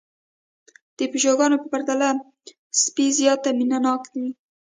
د 0.97 0.99
پيشوګانو 1.11 1.61
په 1.61 1.67
پرتله 1.73 2.09
سپي 2.83 3.07
زيات 3.17 3.41
مينه 3.59 3.77
ناک 3.85 4.03
وي 4.13 4.29